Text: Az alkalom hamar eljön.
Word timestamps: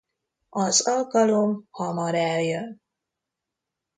Az 0.49 0.87
alkalom 0.87 1.67
hamar 1.71 2.15
eljön. 2.15 2.81